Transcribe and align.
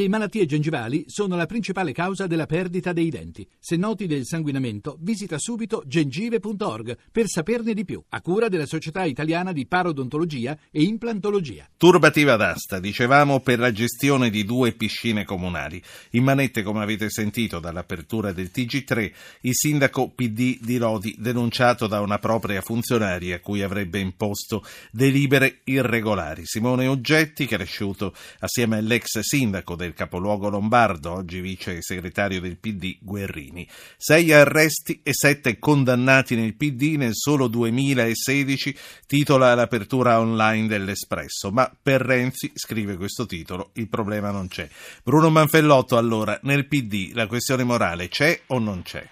Le 0.00 0.08
malattie 0.08 0.46
gengivali 0.46 1.04
sono 1.08 1.36
la 1.36 1.44
principale 1.44 1.92
causa 1.92 2.26
della 2.26 2.46
perdita 2.46 2.94
dei 2.94 3.10
denti. 3.10 3.46
Se 3.58 3.76
noti 3.76 4.06
del 4.06 4.24
sanguinamento, 4.24 4.96
visita 4.98 5.38
subito 5.38 5.82
gengive.org 5.86 6.96
per 7.12 7.26
saperne 7.28 7.74
di 7.74 7.84
più, 7.84 8.02
a 8.08 8.22
cura 8.22 8.48
della 8.48 8.64
Società 8.64 9.04
Italiana 9.04 9.52
di 9.52 9.66
Parodontologia 9.66 10.56
e 10.70 10.84
Implantologia. 10.84 11.68
Turbativa 11.76 12.36
d'asta, 12.36 12.80
dicevamo, 12.80 13.40
per 13.40 13.58
la 13.58 13.72
gestione 13.72 14.30
di 14.30 14.46
due 14.46 14.72
piscine 14.72 15.26
comunali. 15.26 15.82
In 16.12 16.24
manette, 16.24 16.62
come 16.62 16.82
avete 16.82 17.10
sentito 17.10 17.60
dall'apertura 17.60 18.32
del 18.32 18.50
TG3, 18.50 19.12
il 19.42 19.54
sindaco 19.54 20.08
PD 20.08 20.60
di 20.62 20.78
Lodi 20.78 21.14
denunciato 21.18 21.86
da 21.86 22.00
una 22.00 22.18
propria 22.18 22.62
funzionaria 22.62 23.36
a 23.36 23.40
cui 23.40 23.60
avrebbe 23.60 23.98
imposto 23.98 24.64
delibere 24.90 25.60
irregolari. 25.64 26.46
Simone 26.46 26.86
Oggetti, 26.86 27.44
cresciuto 27.44 28.14
assieme 28.38 28.78
all'ex 28.78 29.18
sindaco 29.18 29.74
del 29.76 29.88
del 29.90 29.94
capoluogo 29.94 30.48
lombardo, 30.48 31.12
oggi 31.12 31.40
vice 31.40 31.82
segretario 31.82 32.40
del 32.40 32.58
PD 32.58 32.98
Guerrini. 33.00 33.66
Sei 33.96 34.32
arresti 34.32 35.00
e 35.02 35.12
sette 35.12 35.58
condannati 35.58 36.36
nel 36.36 36.54
PD 36.54 36.94
nel 36.96 37.14
solo 37.14 37.48
2016, 37.48 38.78
titola 39.06 39.54
l'apertura 39.54 40.20
online 40.20 40.68
dell'Espresso. 40.68 41.50
Ma 41.50 41.70
per 41.82 42.00
Renzi, 42.00 42.52
scrive 42.54 42.96
questo 42.96 43.26
titolo, 43.26 43.70
il 43.74 43.88
problema 43.88 44.30
non 44.30 44.48
c'è. 44.48 44.68
Bruno 45.02 45.28
Manfellotto, 45.30 45.96
allora, 45.96 46.38
nel 46.42 46.68
PD 46.68 47.12
la 47.14 47.26
questione 47.26 47.64
morale 47.64 48.08
c'è 48.08 48.40
o 48.48 48.58
non 48.58 48.82
c'è? 48.82 49.04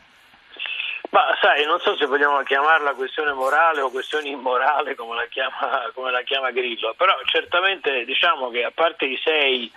Ma 1.10 1.22
sai, 1.40 1.64
non 1.64 1.80
so 1.80 1.96
se 1.96 2.04
vogliamo 2.04 2.42
chiamarla 2.42 2.92
questione 2.92 3.32
morale 3.32 3.80
o 3.80 3.90
questione 3.90 4.28
immorale 4.28 4.94
come 4.94 5.16
la 5.16 5.26
chiama, 5.26 5.90
come 5.94 6.10
la 6.10 6.22
chiama 6.22 6.50
Grillo, 6.50 6.94
però 6.96 7.14
certamente 7.24 8.04
diciamo 8.04 8.50
che 8.50 8.62
a 8.62 8.70
parte 8.74 9.06
i 9.06 9.18
sei 9.24 9.72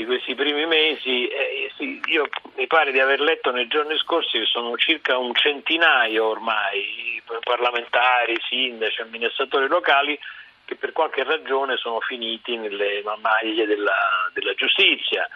di 0.00 0.06
questi 0.06 0.34
primi 0.34 0.64
mesi, 0.64 1.28
eh, 1.28 1.70
sì, 1.76 2.00
io 2.06 2.26
mi 2.56 2.66
pare 2.66 2.90
di 2.90 3.00
aver 3.00 3.20
letto 3.20 3.50
nei 3.50 3.66
giorni 3.66 3.98
scorsi 3.98 4.38
che 4.38 4.46
sono 4.46 4.74
circa 4.78 5.18
un 5.18 5.34
centinaio 5.34 6.24
ormai 6.24 7.20
parlamentari, 7.42 8.40
sindaci, 8.48 9.02
amministratori 9.02 9.68
locali 9.68 10.18
che 10.64 10.76
per 10.76 10.92
qualche 10.92 11.22
ragione 11.22 11.76
sono 11.76 12.00
finiti 12.00 12.56
nelle 12.56 13.02
maglie 13.20 13.66
della, 13.66 14.30
della 14.32 14.54
giustizia. 14.54 15.28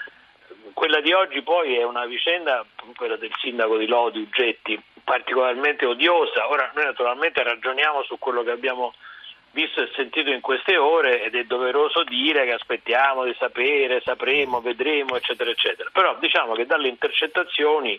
Quella 0.73 1.01
di 1.01 1.13
oggi 1.13 1.43
poi 1.43 1.77
è 1.77 1.85
una 1.85 2.07
vicenda, 2.07 2.65
quella 2.97 3.17
del 3.17 3.33
sindaco 3.43 3.77
di 3.77 3.87
Lodi, 3.87 4.21
Uggetti, 4.21 4.83
particolarmente 5.05 5.85
odiosa. 5.85 6.49
Ora 6.49 6.73
noi 6.75 6.87
naturalmente 6.87 7.43
ragioniamo 7.43 8.03
su 8.05 8.19
quello 8.19 8.43
che 8.43 8.53
abbiamo 8.53 8.95
visto 9.55 9.81
e 9.81 9.91
sentito 9.95 10.31
in 10.31 10.41
queste 10.41 10.77
ore 10.77 11.23
ed 11.23 11.35
è 11.37 11.45
doveroso 11.45 12.03
dire 12.03 12.45
che 12.45 12.53
aspettiamo 12.53 13.25
di 13.25 13.35
sapere, 13.39 14.03
sapremo, 14.05 14.61
vedremo, 14.61 15.17
eccetera, 15.17 15.49
eccetera. 15.49 15.89
Però 15.93 16.17
diciamo 16.19 16.55
che 16.55 16.67
dalle 16.67 16.89
intercettazioni 16.89 17.99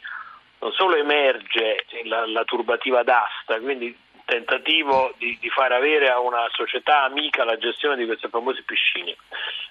non 0.59 0.71
solo 0.73 0.95
emerge 0.95 1.85
la, 2.03 2.27
la 2.27 2.43
turbativa 2.43 3.03
d'asta, 3.03 3.59
quindi 3.59 3.95
tentativo 4.25 5.13
di, 5.17 5.37
di, 5.39 5.49
far 5.49 5.71
avere 5.71 6.09
a 6.09 6.19
una 6.19 6.47
società 6.51 7.03
amica 7.03 7.43
la 7.43 7.57
gestione 7.57 7.95
di 7.95 8.05
queste 8.05 8.29
famose 8.29 8.63
piscine, 8.63 9.15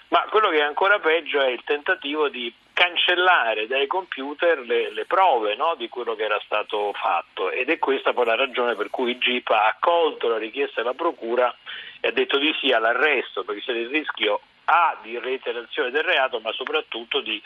ma 0.07 0.25
quello 0.29 0.49
che 0.49 0.57
è 0.57 0.63
ancora 0.63 0.99
peggio 0.99 1.41
è 1.41 1.49
il 1.49 1.61
tentativo 1.63 2.29
di 2.29 2.53
cancellare 2.73 3.67
dai 3.67 3.87
computer 3.87 4.59
le, 4.59 4.91
le 4.91 5.05
prove 5.05 5.55
no, 5.55 5.75
di 5.77 5.87
quello 5.89 6.15
che 6.15 6.23
era 6.23 6.39
stato 6.43 6.91
fatto. 6.93 7.51
Ed 7.51 7.69
è 7.69 7.79
questa 7.79 8.13
poi 8.13 8.25
la 8.25 8.35
ragione 8.35 8.75
per 8.75 8.89
cui 8.89 9.17
GIP 9.17 9.49
ha 9.49 9.67
accolto 9.67 10.27
la 10.27 10.37
richiesta 10.37 10.81
della 10.81 10.93
Procura 10.93 11.53
e 11.99 12.09
ha 12.09 12.11
detto 12.11 12.37
di 12.37 12.53
sì 12.59 12.71
all'arresto 12.71 13.43
perché 13.43 13.61
c'è 13.61 13.71
il 13.71 13.89
rischio 13.89 14.41
A 14.65 14.97
di 15.01 15.17
reiterazione 15.19 15.91
del 15.91 16.03
reato 16.03 16.39
ma 16.39 16.51
soprattutto 16.51 17.21
di 17.21 17.41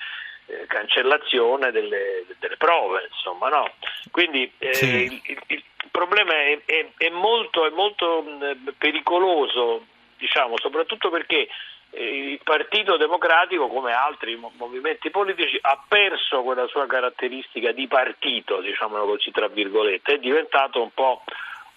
eh, 0.50 0.66
cancellazione 0.66 1.72
delle, 1.72 2.26
delle, 2.40 2.58
prove. 2.58 3.08
Insomma, 3.10 3.50
no? 3.50 3.72
Quindi 4.12 4.52
eh, 4.58 4.74
sì. 4.74 4.86
il, 4.86 5.22
il, 5.26 5.42
il, 5.48 5.64
problema 5.92 6.34
è, 6.34 6.60
è, 6.66 6.88
è 6.98 7.10
molto, 7.10 7.66
è 7.66 7.70
molto 7.70 8.22
mh, 8.22 8.74
pericoloso, 8.78 9.86
diciamo, 10.18 10.58
soprattutto 10.58 11.10
perché 11.10 11.48
eh, 11.92 12.32
il 12.32 12.40
Partito 12.44 12.98
Democratico, 12.98 13.68
come 13.68 13.94
altri 13.94 14.40
movimenti 14.58 15.10
politici, 15.10 15.58
ha 15.62 15.84
perso 15.88 16.42
quella 16.42 16.68
sua 16.68 16.88
caratteristica 16.88 17.72
di 17.72 17.88
partito, 17.88 18.62
diciamolo 18.62 19.06
così 19.06 19.32
tra 19.32 19.48
virgolette, 19.48 20.16
è 20.16 20.20
diventato 20.20 20.82
un 20.82 20.92
po' 20.94 21.24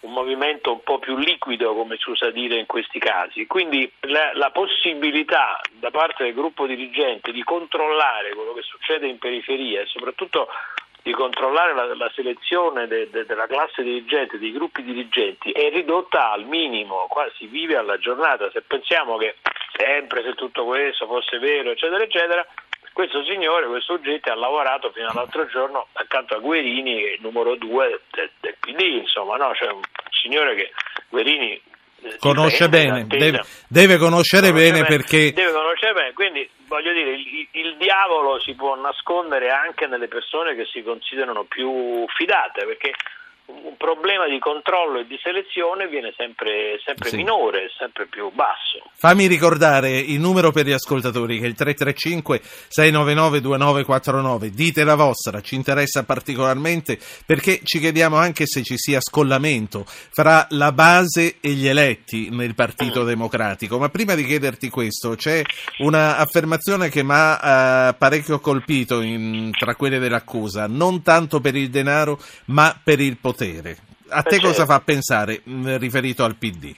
un 0.03 0.13
movimento 0.13 0.73
un 0.73 0.83
po' 0.83 0.99
più 0.99 1.17
liquido, 1.17 1.75
come 1.75 1.97
si 1.99 2.11
usa 2.11 2.31
dire 2.31 2.57
in 2.57 2.67
questi 2.67 2.99
casi. 2.99 3.47
Quindi 3.47 3.91
la, 4.01 4.33
la 4.35 4.51
possibilità 4.51 5.61
da 5.73 5.91
parte 5.91 6.25
del 6.25 6.35
gruppo 6.35 6.67
dirigente 6.67 7.33
di 7.33 7.43
controllare 7.43 8.35
quello 8.35 8.53
che 8.53 8.63
succede 8.63 9.07
in 9.07 9.19
periferia 9.19 9.81
e 9.81 9.87
soprattutto 9.87 10.49
di 11.03 11.13
controllare 11.13 11.75
la, 11.75 11.95
la 11.95 12.11
selezione 12.15 12.87
de, 12.87 13.11
de, 13.11 13.27
della 13.27 13.47
classe 13.47 13.83
dirigente, 13.83 14.39
dei 14.39 14.53
gruppi 14.53 14.83
dirigenti, 14.83 15.51
è 15.51 15.69
ridotta 15.71 16.31
al 16.31 16.45
minimo, 16.45 17.07
qua 17.09 17.29
si 17.37 17.47
vive 17.47 17.77
alla 17.77 17.99
giornata. 17.99 18.51
Se 18.51 18.63
pensiamo 18.63 19.17
che 19.17 19.37
sempre 19.77 20.23
se 20.23 20.35
tutto 20.35 20.65
questo 20.65 21.07
fosse 21.07 21.39
vero, 21.39 21.71
eccetera, 21.71 22.03
eccetera, 22.05 22.47
questo 22.93 23.25
signore, 23.25 23.67
questo 23.67 23.95
oggetto 23.95 24.31
ha 24.31 24.35
lavorato 24.35 24.91
fino 24.93 25.09
all'altro 25.09 25.47
giorno 25.47 25.89
accanto 25.95 26.35
a 26.35 26.39
Guerini, 26.39 27.01
che 27.01 27.09
è 27.09 27.13
il 27.15 27.21
numero 27.23 27.57
due 27.57 28.03
del, 28.11 28.31
del 28.41 28.57
PD, 28.59 28.81
insomma, 29.01 29.37
no? 29.37 29.55
cioè 29.55 29.73
un 29.73 29.83
signore 30.11 30.55
che 30.55 30.73
Guerini 31.09 31.61
eh, 32.03 32.17
conosce 32.19 32.69
bene, 32.69 33.07
deve, 33.07 33.43
deve, 33.69 33.97
conoscere 33.97 34.49
conosce 34.49 34.53
bene, 34.53 34.83
bene, 34.83 34.87
perché... 34.87 35.33
Deve 35.33 35.53
conoscere 35.53 35.93
bene, 35.93 36.13
quindi 36.13 36.49
voglio 36.67 36.93
dire, 36.93 37.13
il, 37.13 37.49
il, 37.53 37.77
diavolo 37.77 38.41
si 38.41 38.55
può 38.55 38.75
nascondere 38.77 39.51
anche 39.51 39.87
nelle 39.87 40.09
persone 40.09 40.55
che 40.55 40.67
si 40.67 40.83
considerano 40.83 41.45
più 41.45 42.05
fidate, 42.17 42.65
perché 42.67 42.93
un 43.47 43.75
problema 43.77 44.29
di 44.29 44.39
controllo 44.39 45.01
e 45.01 45.07
di 45.07 45.19
selezione 45.21 45.89
viene 45.89 46.15
sempre, 46.17 46.79
sempre 46.85 47.09
sì. 47.09 47.17
minore, 47.17 47.69
sempre 47.77 48.07
più 48.07 48.31
basso. 48.33 48.79
Fammi 48.95 49.27
ricordare 49.27 49.99
il 49.99 50.21
numero 50.21 50.53
per 50.53 50.67
gli 50.67 50.73
ascoltatori 50.73 51.41
che 51.41 51.47
è 51.47 51.49
il 51.49 51.57
335-699-2949. 51.59 54.47
Dite 54.47 54.85
la 54.85 54.95
vostra, 54.95 55.41
ci 55.41 55.57
interessa 55.57 56.05
particolarmente 56.05 57.01
perché 57.27 57.59
ci 57.65 57.81
chiediamo 57.81 58.17
anche 58.17 58.47
se 58.47 58.63
ci 58.63 58.77
sia 58.77 59.01
scollamento 59.01 59.85
fra 59.87 60.47
la 60.51 60.71
base 60.73 61.39
e 61.41 61.49
gli 61.51 61.67
eletti 61.67 62.29
nel 62.31 62.55
Partito 62.55 63.03
mm. 63.03 63.07
Democratico. 63.07 63.79
Ma 63.79 63.89
prima 63.89 64.15
di 64.15 64.25
chiederti 64.25 64.71
questo, 64.71 65.17
c'è 65.17 65.43
un'affermazione 65.79 66.89
che 66.89 67.03
mi 67.03 67.11
ha 67.13 67.89
uh, 67.91 67.97
parecchio 67.99 68.39
colpito 68.39 69.01
in, 69.01 69.51
tra 69.59 69.75
quelle 69.75 69.99
dell'accusa, 69.99 70.69
non 70.69 71.03
tanto 71.03 71.41
per 71.41 71.57
il 71.57 71.71
denaro 71.71 72.21
ma 72.47 72.79
per 72.83 73.01
il 73.01 73.19
potere 73.19 73.42
potere. 73.43 73.77
A 74.11 74.23
te 74.23 74.41
cosa 74.41 74.65
fa 74.67 74.81
pensare 74.81 75.43
mm, 75.49 75.77
riferito 75.77 76.25
al 76.25 76.37
PD? 76.37 76.75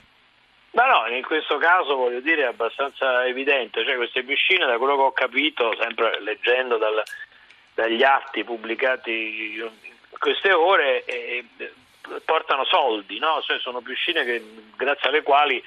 Ma 0.73 0.87
no, 0.87 1.15
in 1.15 1.23
questo 1.23 1.59
caso 1.59 1.95
voglio 1.95 2.21
dire 2.21 2.43
è 2.43 2.47
abbastanza 2.47 3.25
evidente, 3.27 3.85
cioè 3.85 3.97
queste 3.97 4.25
piscine 4.25 4.67
da 4.67 4.79
quello 4.79 4.97
che 4.97 5.03
ho 5.03 5.13
capito, 5.13 5.77
sempre 5.81 6.21
leggendo 6.21 6.79
dal, 6.79 7.01
dagli 7.75 8.03
atti 8.03 8.43
pubblicati 8.43 9.61
in 9.61 9.71
queste 10.19 10.53
ore, 10.53 11.05
eh, 11.05 11.45
portano 12.25 12.65
soldi, 12.65 13.19
no? 13.19 13.41
cioè, 13.43 13.59
sono 13.61 13.81
piscine 13.81 14.25
che, 14.25 14.45
grazie 14.77 15.09
alle 15.09 15.23
quali 15.23 15.63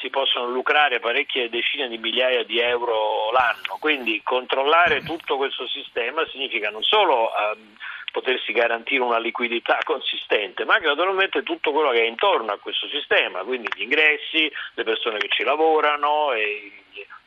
si 0.00 0.08
possono 0.08 0.48
lucrare 0.48 0.98
parecchie 0.98 1.50
decine 1.50 1.88
di 1.88 1.98
migliaia 1.98 2.42
di 2.44 2.58
euro 2.58 3.30
l'anno, 3.32 3.76
quindi 3.80 4.22
controllare 4.22 5.02
tutto 5.02 5.36
questo 5.36 5.66
sistema 5.66 6.26
significa 6.26 6.70
non 6.70 6.82
solo... 6.82 7.30
Eh, 7.30 7.86
potersi 8.10 8.52
garantire 8.52 9.02
una 9.02 9.18
liquidità 9.18 9.78
consistente, 9.84 10.64
ma 10.64 10.74
anche 10.74 10.86
naturalmente 10.86 11.42
tutto 11.42 11.72
quello 11.72 11.90
che 11.90 12.02
è 12.02 12.06
intorno 12.06 12.52
a 12.52 12.58
questo 12.58 12.88
sistema, 12.88 13.40
quindi 13.40 13.68
gli 13.74 13.82
ingressi, 13.82 14.50
le 14.74 14.84
persone 14.84 15.18
che 15.18 15.28
ci 15.28 15.42
lavorano, 15.44 16.32
e, 16.32 16.72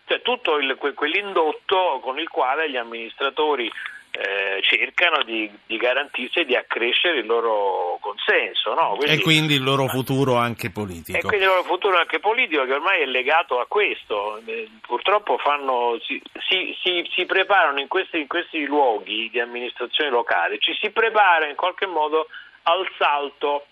cioè 0.06 0.22
tutto 0.22 0.58
il, 0.58 0.76
quell'indotto 0.94 2.00
con 2.02 2.20
il 2.20 2.28
quale 2.28 2.70
gli 2.70 2.78
amministratori 2.78 3.72
eh, 4.12 4.62
cercano 4.62 5.24
di, 5.24 5.50
di, 5.66 5.78
garantirsi 5.78 6.40
e 6.40 6.46
di 6.46 6.56
accrescere 6.56 7.20
il 7.20 7.26
loro 7.26 7.98
consenso. 8.02 8.74
No? 8.74 8.96
Quindi, 8.98 9.14
e 9.14 9.22
quindi 9.22 9.54
il 9.56 9.64
loro 9.64 9.88
futuro 9.88 10.36
anche 10.36 10.70
politico. 10.70 11.18
E 11.18 11.22
quindi 11.22 11.46
il 11.46 11.52
loro 11.52 11.64
futuro 11.64 11.98
anche 11.98 12.20
politico 12.20 12.66
che 12.66 12.74
ormai 12.74 13.02
è 13.02 13.06
legato 13.06 13.60
a 13.60 13.66
questo. 13.68 14.42
Eh, 14.46 14.70
purtroppo 14.82 15.38
fanno, 15.38 15.98
si, 16.02 16.22
si, 16.50 16.78
si, 16.84 17.10
si, 17.16 17.26
preparano 17.26 17.80
in 17.80 17.88
questi, 17.88 18.20
in 18.20 18.28
questi 18.28 18.66
luoghi 18.66 19.30
di 19.32 19.40
amministrazione 19.40 20.10
locale, 20.10 20.60
ci 20.60 20.76
si 20.80 20.90
prepara 20.90 21.48
in 21.48 21.56
qualche 21.56 21.86
modo 21.86 22.28
al 22.64 22.86
salto 22.98 23.66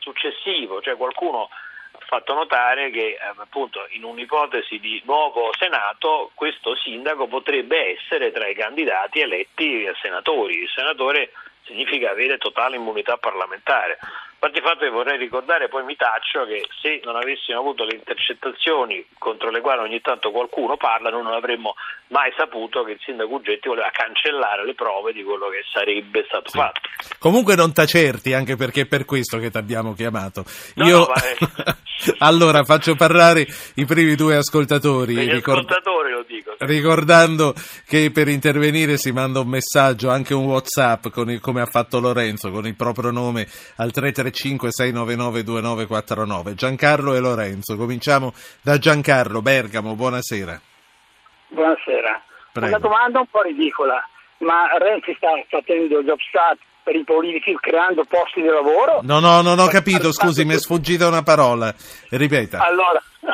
successivo, 0.00 0.80
cioè 0.80 0.96
qualcuno 0.96 1.48
fatto 2.10 2.34
notare 2.34 2.90
che 2.90 3.10
eh, 3.10 3.18
appunto 3.36 3.86
in 3.90 4.02
un'ipotesi 4.02 4.80
di 4.80 5.00
nuovo 5.04 5.52
Senato 5.56 6.32
questo 6.34 6.74
sindaco 6.74 7.28
potrebbe 7.28 7.96
essere 7.96 8.32
tra 8.32 8.48
i 8.48 8.54
candidati 8.54 9.20
eletti 9.20 9.86
a 9.86 9.94
senatori. 10.02 10.58
Il 10.58 10.68
senatore 10.74 11.30
significa 11.64 12.10
avere 12.10 12.36
totale 12.38 12.74
immunità 12.74 13.16
parlamentare. 13.16 13.98
Il 14.42 14.62
fatto 14.62 14.80
che 14.80 14.88
vorrei 14.88 15.18
ricordare, 15.18 15.68
poi 15.68 15.84
mi 15.84 15.96
taccio, 15.96 16.46
che 16.46 16.66
se 16.80 17.00
non 17.04 17.14
avessimo 17.14 17.58
avuto 17.58 17.84
le 17.84 17.94
intercettazioni 17.94 19.06
contro 19.18 19.50
le 19.50 19.60
quali 19.60 19.82
ogni 19.82 20.00
tanto 20.00 20.30
qualcuno 20.30 20.78
parla, 20.78 21.10
noi 21.10 21.22
non 21.22 21.34
avremmo 21.34 21.74
mai 22.08 22.32
saputo 22.34 22.82
che 22.82 22.92
il 22.92 23.00
sindaco 23.04 23.34
Ugetti 23.34 23.68
voleva 23.68 23.90
cancellare 23.92 24.64
le 24.64 24.74
prove 24.74 25.12
di 25.12 25.22
quello 25.22 25.48
che 25.48 25.62
sarebbe 25.70 26.24
stato 26.26 26.48
sì. 26.48 26.56
fatto. 26.56 26.80
Comunque 27.18 27.54
non 27.54 27.74
tacerti, 27.74 28.32
anche 28.32 28.56
perché 28.56 28.82
è 28.82 28.86
per 28.86 29.04
questo 29.04 29.36
che 29.38 29.50
ti 29.50 29.58
abbiamo 29.58 29.92
chiamato. 29.92 30.42
No, 30.76 30.86
Io... 30.86 30.98
no, 30.98 31.12
allora 32.18 32.64
faccio 32.64 32.94
parlare 32.94 33.46
i 33.74 33.84
primi 33.84 34.14
due 34.14 34.36
ascoltatori. 34.36 35.14
Gli 35.14 35.30
ricord... 35.30 35.58
ascoltatori 35.58 36.12
lo 36.12 36.24
dico. 36.26 36.54
Sì. 36.58 36.66
Ricordando 36.66 37.54
che 37.86 38.10
per 38.12 38.28
intervenire 38.28 38.96
si 38.96 39.12
manda 39.12 39.40
un 39.40 39.48
messaggio, 39.48 40.10
anche 40.10 40.34
un 40.34 40.44
WhatsApp, 40.44 41.06
il, 41.26 41.40
come 41.40 41.60
ha 41.60 41.66
fatto 41.66 42.00
Lorenzo, 42.00 42.50
con 42.50 42.66
il 42.66 42.76
proprio 42.76 43.10
nome 43.10 43.46
al 43.76 43.90
333 43.90 44.30
335 44.30 44.70
699 44.70 45.42
2949. 45.42 46.54
Giancarlo 46.54 47.14
e 47.14 47.20
Lorenzo. 47.20 47.76
Cominciamo 47.76 48.32
da 48.62 48.78
Giancarlo 48.78 49.42
Bergamo, 49.42 49.94
buonasera. 49.94 50.60
Buonasera. 51.48 52.22
Prego. 52.52 52.68
Una 52.68 52.78
domanda 52.78 53.20
un 53.20 53.26
po' 53.30 53.42
ridicola, 53.42 54.02
ma 54.38 54.66
Renzi 54.78 55.14
sta 55.16 55.28
facendo 55.48 56.02
job 56.02 56.18
start 56.28 56.58
per 56.82 56.96
i 56.96 57.04
politici 57.04 57.56
creando 57.60 58.04
posti 58.04 58.40
di 58.42 58.48
lavoro? 58.48 59.00
No, 59.02 59.20
no, 59.20 59.42
non 59.42 59.58
ho 59.58 59.66
capito, 59.66 60.12
scusi, 60.12 60.44
mi 60.44 60.54
è 60.54 60.58
sfuggita 60.58 61.06
una 61.06 61.22
parola. 61.22 61.74
Ripeta. 62.10 62.58
Allora, 62.60 63.00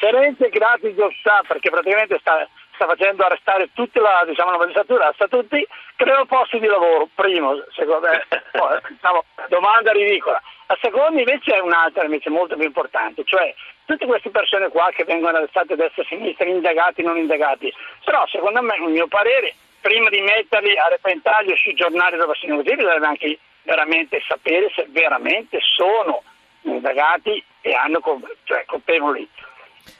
se 0.00 0.10
Renzi 0.10 0.48
gratis 0.48 0.94
start 1.20 1.46
perché 1.46 1.70
praticamente 1.70 2.18
sta 2.20 2.46
sta 2.78 2.86
facendo 2.86 3.24
arrestare 3.24 3.70
tutta 3.74 4.00
la, 4.00 4.24
diciamo, 4.24 4.52
la 4.52 4.58
magistratura, 4.58 5.10
sta 5.14 5.26
tutti, 5.26 5.66
creano 5.96 6.26
posti 6.26 6.60
di 6.60 6.66
lavoro, 6.66 7.08
primo, 7.12 7.60
secondo 7.74 8.06
me, 8.06 8.22
diciamo, 8.88 9.24
domanda 9.48 9.90
ridicola. 9.90 10.40
La 10.68 10.78
seconda 10.80 11.18
invece 11.18 11.56
è 11.56 11.60
un'altra, 11.60 12.04
invece 12.04 12.30
molto 12.30 12.54
più 12.54 12.64
importante, 12.64 13.24
cioè 13.24 13.52
tutte 13.84 14.06
queste 14.06 14.30
persone 14.30 14.68
qua 14.68 14.90
che 14.94 15.04
vengono 15.04 15.38
arrestate 15.38 15.72
a 15.72 15.76
destra 15.76 16.02
e 16.02 16.04
a 16.04 16.08
sinistra, 16.08 16.46
indagati, 16.46 17.02
non 17.02 17.16
indagati, 17.16 17.72
però 18.04 18.24
secondo 18.28 18.62
me, 18.62 18.76
il 18.76 18.92
mio 18.92 19.08
parere, 19.08 19.54
prima 19.80 20.08
di 20.08 20.20
metterli 20.20 20.76
a 20.76 20.88
repentaglio 20.88 21.56
sui 21.56 21.74
giornali 21.74 22.16
dove 22.16 22.34
sono 22.34 22.56
così, 22.56 22.74
bisogna 22.74 23.08
anche 23.08 23.38
veramente 23.62 24.20
sapere 24.26 24.70
se 24.74 24.86
veramente 24.90 25.58
sono 25.60 26.22
indagati 26.62 27.42
e 27.60 27.74
hanno 27.74 28.00
cioè, 28.44 28.64
colpevoli. 28.66 29.28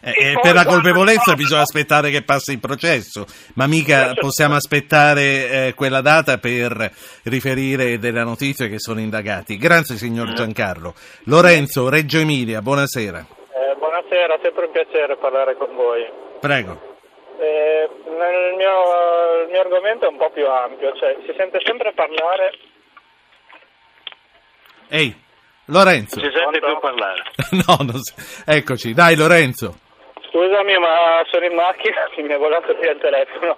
Eh, 0.01 0.33
eh 0.33 0.39
per 0.41 0.55
la 0.55 0.65
colpevolezza 0.65 1.35
bisogna 1.35 1.63
aspettare 1.63 2.11
che 2.11 2.23
passi 2.23 2.53
il 2.53 2.61
processo, 2.61 3.27
ma 3.55 3.67
mica 3.67 4.15
possiamo 4.15 4.55
aspettare 4.55 5.23
eh, 5.69 5.75
quella 5.75 6.01
data 6.01 6.39
per 6.39 6.91
riferire 7.25 7.99
delle 7.99 8.23
notizie 8.23 8.69
che 8.69 8.79
sono 8.79 9.01
indagati. 9.01 9.57
Grazie 9.57 9.97
signor 9.97 10.33
Giancarlo. 10.35 10.95
Lorenzo, 11.25 11.89
Reggio 11.89 12.19
Emilia, 12.19 12.61
buonasera. 12.61 13.19
Eh, 13.19 13.75
buonasera, 13.77 14.39
sempre 14.43 14.67
un 14.67 14.73
piacere 14.73 15.17
parlare 15.17 15.57
con 15.57 15.75
voi. 15.75 16.07
Prego. 16.41 16.97
Eh, 17.41 17.88
il 18.27 18.57
mio, 18.57 19.43
il 19.45 19.49
mio 19.51 19.61
argomento 19.61 20.07
è 20.07 20.09
un 20.09 20.17
po' 20.17 20.31
più 20.31 20.47
ampio, 20.49 20.93
cioè 20.97 21.17
si 21.27 21.35
sente 21.37 21.61
sempre 21.65 21.93
parlare... 21.93 22.53
Ehi, 24.91 25.15
Lorenzo. 25.67 26.21
Non 26.21 26.31
si 26.31 26.37
sente 26.37 26.59
più 26.61 26.79
parlare. 26.79 27.23
no, 27.67 27.77
non 27.85 28.01
si... 28.01 28.15
eccoci, 28.47 28.95
dai 28.95 29.17
Lorenzo. 29.17 29.75
Scusami, 30.31 30.79
ma 30.79 31.23
sono 31.31 31.45
in 31.45 31.55
macchina, 31.55 32.09
mi 32.17 32.33
è 32.33 32.39
volato 32.39 32.75
via 32.75 32.93
il 32.93 33.01
telefono. 33.01 33.57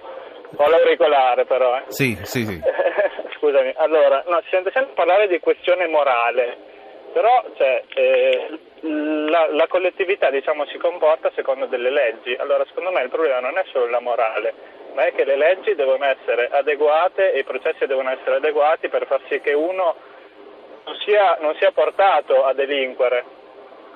Ho 0.56 0.68
l'auricolare 0.68 1.44
però. 1.44 1.76
Eh. 1.76 1.84
Sì, 1.88 2.18
sì, 2.22 2.44
sì. 2.44 2.60
Scusami, 3.38 3.72
allora, 3.76 4.22
no, 4.26 4.40
si 4.42 4.48
sente 4.50 4.70
sempre 4.72 4.94
parlare 4.94 5.28
di 5.28 5.38
questione 5.38 5.86
morale, 5.86 6.56
però 7.12 7.44
cioè, 7.56 7.82
eh, 7.94 8.58
la, 8.82 9.48
la, 9.50 9.66
collettività 9.68 10.30
diciamo, 10.30 10.64
si 10.66 10.78
comporta 10.78 11.30
secondo 11.34 11.66
delle 11.66 11.90
leggi. 11.90 12.34
Allora, 12.38 12.64
secondo 12.66 12.90
me 12.90 13.02
il 13.02 13.10
problema 13.10 13.40
non 13.40 13.58
è 13.58 13.64
solo 13.72 13.88
la 13.88 14.00
morale, 14.00 14.54
ma 14.94 15.04
è 15.06 15.12
che 15.14 15.24
le 15.24 15.36
leggi 15.36 15.74
devono 15.74 16.04
essere 16.04 16.48
adeguate 16.50 17.32
e 17.32 17.40
i 17.40 17.44
processi 17.44 17.86
devono 17.86 18.10
essere 18.10 18.36
adeguati 18.36 18.88
per 18.88 19.06
far 19.06 19.20
sì 19.28 19.40
che 19.40 19.52
uno 19.52 19.94
non 20.84 20.96
sia, 21.04 21.38
non 21.40 21.54
sia 21.58 21.72
portato 21.72 22.44
a 22.44 22.54
delinquere. 22.54 23.38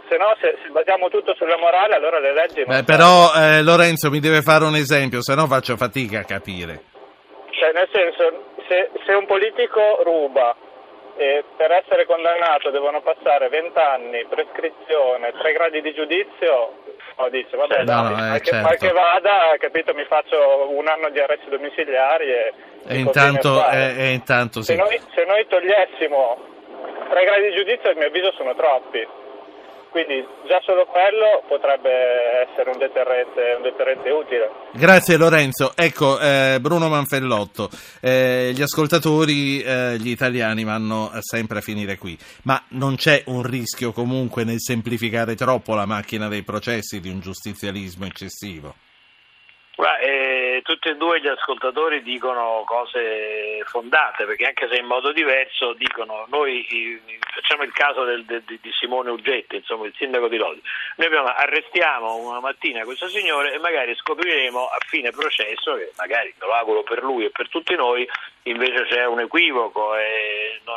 Se 0.08 0.16
no 0.18 0.36
se, 0.38 0.58
se, 0.62 0.68
basiamo 0.68 1.08
tutto 1.08 1.34
sulla 1.34 1.56
morale 1.56 1.94
allora 1.94 2.18
le 2.18 2.34
leggi 2.34 2.62
non 2.62 2.76
Beh, 2.76 2.84
però 2.84 3.32
eh, 3.34 3.62
Lorenzo 3.62 4.10
mi 4.10 4.20
deve 4.20 4.42
fare 4.42 4.64
un 4.64 4.74
esempio 4.74 5.22
se 5.22 5.34
no 5.34 5.46
faccio 5.46 5.76
fatica 5.76 6.20
a 6.20 6.24
capire. 6.24 6.92
Cioè 7.48 7.72
nel 7.72 7.88
senso 7.90 8.52
se, 8.68 8.90
se 9.06 9.12
un 9.14 9.24
politico 9.24 10.02
ruba 10.02 10.54
e 11.16 11.44
per 11.56 11.70
essere 11.70 12.06
condannato 12.06 12.70
devono 12.70 13.00
passare 13.00 13.48
20 13.48 13.78
anni, 13.78 14.26
prescrizione, 14.26 15.32
3 15.32 15.52
gradi 15.52 15.80
di 15.80 15.94
giudizio, 15.94 16.82
no, 17.16 17.28
dice 17.28 17.56
vabbè 17.56 17.78
no, 17.78 17.84
dai, 17.84 18.16
no, 18.16 18.34
eh, 18.34 18.40
certo. 18.40 18.68
che, 18.68 18.76
che, 18.78 18.92
vada, 18.92 19.54
capito, 19.58 19.94
mi 19.94 20.04
faccio 20.04 20.70
un 20.70 20.86
anno 20.88 21.10
di 21.10 21.20
arresti 21.20 21.48
domiciliari 21.48 22.26
e, 22.26 22.52
e 22.86 22.98
intanto, 22.98 23.64
e, 23.68 23.94
e 23.96 24.12
intanto 24.12 24.60
sì. 24.62 24.72
se, 24.72 24.76
noi, 24.76 25.00
se 25.14 25.24
noi 25.24 25.46
togliessimo 25.46 26.52
3 27.08 27.24
gradi 27.24 27.48
di 27.48 27.54
giudizio 27.54 27.90
a 27.90 27.94
mio 27.94 28.08
avviso 28.08 28.32
sono 28.32 28.54
troppi 28.54 29.06
quindi 29.94 30.26
già 30.48 30.60
solo 30.64 30.86
quello 30.86 31.44
potrebbe 31.46 32.48
essere 32.50 32.68
un 32.70 32.78
deterrente, 32.78 33.54
un 33.54 33.62
deterrente 33.62 34.10
utile. 34.10 34.50
Grazie 34.72 35.16
Lorenzo. 35.16 35.70
Ecco, 35.76 36.18
eh, 36.18 36.58
Bruno 36.60 36.88
Manfellotto, 36.88 37.70
eh, 38.00 38.50
gli 38.52 38.60
ascoltatori, 38.60 39.62
eh, 39.62 39.96
gli 40.00 40.08
italiani 40.08 40.64
vanno 40.64 41.12
sempre 41.20 41.58
a 41.58 41.60
finire 41.60 41.96
qui, 41.96 42.18
ma 42.42 42.60
non 42.70 42.96
c'è 42.96 43.22
un 43.26 43.44
rischio 43.44 43.92
comunque 43.92 44.42
nel 44.42 44.60
semplificare 44.60 45.36
troppo 45.36 45.76
la 45.76 45.86
macchina 45.86 46.26
dei 46.26 46.42
processi 46.42 46.98
di 46.98 47.08
un 47.08 47.20
giustizialismo 47.20 48.04
eccessivo? 48.04 48.74
Beh, 49.76 49.98
eh, 49.98 50.62
tutti 50.62 50.88
e 50.88 50.94
due 50.94 51.20
gli 51.20 51.26
ascoltatori 51.26 52.00
dicono 52.02 52.62
cose 52.64 53.60
fondate, 53.64 54.24
perché 54.24 54.46
anche 54.46 54.68
se 54.68 54.76
in 54.76 54.86
modo 54.86 55.12
diverso 55.12 55.72
dicono, 55.72 56.26
noi 56.28 57.00
facciamo 57.34 57.64
il 57.64 57.72
caso 57.72 58.04
del, 58.04 58.24
de, 58.24 58.42
di 58.44 58.72
Simone 58.72 59.10
Uggetti, 59.10 59.56
insomma 59.56 59.86
il 59.86 59.94
sindaco 59.96 60.28
di 60.28 60.36
Lodi, 60.36 60.62
noi 60.96 61.06
abbiamo, 61.08 61.26
arrestiamo 61.26 62.14
una 62.14 62.38
mattina 62.38 62.84
questo 62.84 63.08
signore 63.08 63.52
e 63.52 63.58
magari 63.58 63.96
scopriremo 63.96 64.64
a 64.64 64.78
fine 64.86 65.10
processo, 65.10 65.74
che 65.74 65.90
magari 65.96 66.32
me 66.38 66.46
lo 66.46 66.52
auguro 66.52 66.84
per 66.84 67.02
lui 67.02 67.24
e 67.24 67.30
per 67.30 67.48
tutti 67.48 67.74
noi, 67.74 68.08
invece 68.44 68.84
c'è 68.84 69.04
un 69.06 69.20
equivoco 69.20 69.96
e 69.96 70.23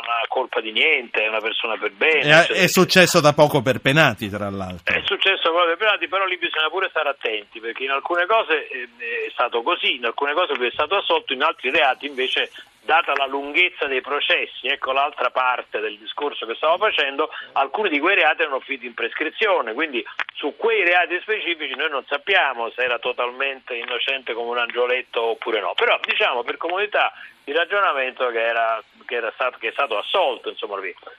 non 0.00 0.14
ha 0.14 0.24
colpa 0.28 0.60
di 0.60 0.72
niente, 0.72 1.24
è 1.24 1.28
una 1.28 1.40
persona 1.40 1.76
per 1.76 1.92
bene. 1.92 2.20
È, 2.20 2.44
cioè, 2.46 2.56
è 2.56 2.68
successo 2.68 3.20
da 3.20 3.32
poco 3.32 3.62
per 3.62 3.80
Penati, 3.80 4.28
tra 4.28 4.48
l'altro. 4.50 4.94
È 4.94 5.02
successo 5.04 5.50
proprio 5.50 5.76
per 5.76 5.76
Penati, 5.76 6.08
però 6.08 6.24
lì 6.24 6.36
bisogna 6.38 6.68
pure 6.68 6.88
stare 6.90 7.08
attenti, 7.08 7.60
perché 7.60 7.84
in 7.84 7.90
alcune 7.90 8.26
cose 8.26 8.68
eh, 8.68 8.88
è 9.26 9.30
stato 9.32 9.62
così, 9.62 9.96
in 9.96 10.04
alcune 10.04 10.34
cose 10.34 10.54
lui 10.54 10.68
è 10.68 10.72
stato 10.72 10.96
assolto, 10.96 11.32
in 11.32 11.42
altri 11.42 11.70
reati 11.70 12.06
invece 12.06 12.50
data 12.88 13.12
la 13.14 13.26
lunghezza 13.26 13.84
dei 13.84 14.00
processi, 14.00 14.66
ecco 14.66 14.92
l'altra 14.92 15.28
parte 15.28 15.78
del 15.78 15.98
discorso 15.98 16.46
che 16.46 16.54
stavo 16.54 16.78
facendo, 16.78 17.28
alcuni 17.52 17.90
di 17.90 17.98
quei 17.98 18.14
reati 18.14 18.40
erano 18.40 18.60
finiti 18.60 18.86
in 18.86 18.94
prescrizione, 18.94 19.74
quindi 19.74 20.02
su 20.32 20.54
quei 20.56 20.84
reati 20.84 21.18
specifici 21.20 21.74
noi 21.74 21.90
non 21.90 22.04
sappiamo 22.08 22.70
se 22.70 22.82
era 22.82 22.98
totalmente 22.98 23.74
innocente 23.74 24.32
come 24.32 24.50
un 24.52 24.58
angioletto 24.58 25.22
oppure 25.22 25.60
no, 25.60 25.74
però 25.74 26.00
diciamo 26.02 26.42
per 26.44 26.56
comunità 26.56 27.12
di 27.48 27.54
ragionamento 27.54 28.28
che, 28.28 28.44
era, 28.44 28.82
che, 29.06 29.14
era 29.14 29.32
stato, 29.32 29.56
che 29.56 29.68
è 29.68 29.72
stato 29.72 29.96
assolto, 29.96 30.50
insomma, 30.50 30.78